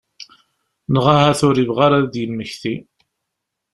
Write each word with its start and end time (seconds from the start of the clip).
Neɣ 0.93 1.05
ahat 1.13 1.41
ur 1.47 1.55
yebɣi 1.59 1.81
ara 1.85 1.95
ad 1.99 2.07
d-yemmekti. 2.11 2.75